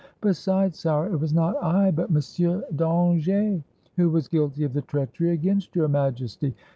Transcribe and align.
Besides, 0.19 0.79
sire, 0.79 1.13
it 1.13 1.17
was 1.19 1.31
not 1.31 1.61
I, 1.63 1.91
but 1.91 2.09
Monsieur 2.09 2.63
d'Angers, 2.75 3.61
who 3.97 4.09
was 4.09 4.27
guilty 4.27 4.63
of 4.63 4.73
the 4.73 4.81
treachery 4.81 5.29
against 5.29 5.75
Your 5.75 5.89
Majesty. 5.89 6.55